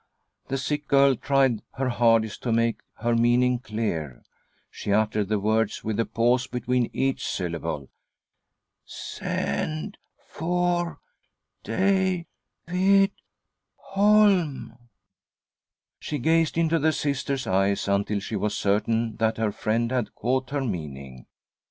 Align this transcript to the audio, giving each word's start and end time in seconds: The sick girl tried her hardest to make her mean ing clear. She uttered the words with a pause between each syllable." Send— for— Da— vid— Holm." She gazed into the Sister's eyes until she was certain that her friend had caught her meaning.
The 0.47 0.57
sick 0.57 0.87
girl 0.87 1.13
tried 1.15 1.61
her 1.75 1.89
hardest 1.89 2.41
to 2.41 2.51
make 2.51 2.79
her 2.95 3.15
mean 3.15 3.43
ing 3.43 3.59
clear. 3.59 4.23
She 4.71 4.91
uttered 4.91 5.29
the 5.29 5.39
words 5.39 5.83
with 5.83 5.99
a 5.99 6.07
pause 6.07 6.47
between 6.47 6.89
each 6.91 7.23
syllable." 7.23 7.87
Send— 8.83 9.99
for— 10.27 10.97
Da— 11.63 12.25
vid— 12.67 13.11
Holm." 13.75 14.75
She 15.99 16.17
gazed 16.17 16.57
into 16.57 16.79
the 16.79 16.93
Sister's 16.93 17.45
eyes 17.45 17.87
until 17.87 18.19
she 18.19 18.35
was 18.35 18.57
certain 18.57 19.17
that 19.17 19.37
her 19.37 19.51
friend 19.51 19.91
had 19.91 20.15
caught 20.15 20.49
her 20.49 20.61
meaning. 20.63 21.27